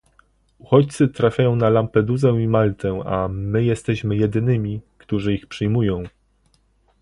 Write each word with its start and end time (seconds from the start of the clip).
Uchodźcy 0.59 1.07
trafiają 1.07 1.55
na 1.55 1.69
Lampedusę 1.69 2.29
i 2.43 2.47
Maltę, 2.47 3.01
a 3.05 3.27
my 3.27 3.63
jesteśmy 3.63 4.15
jedynymi, 4.15 4.81
którzy 4.97 5.33
ich 5.33 5.47
przyjmują 5.47 6.03